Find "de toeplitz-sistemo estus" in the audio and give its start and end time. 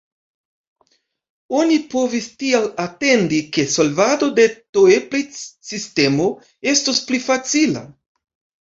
4.43-7.07